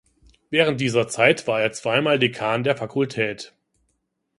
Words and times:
Während 0.49 0.81
dieser 0.81 1.07
Zeit 1.07 1.45
war 1.45 1.61
er 1.61 1.73
zweimal 1.73 2.17
Dekan 2.17 2.63
der 2.63 2.75
Fakultät. 2.75 3.53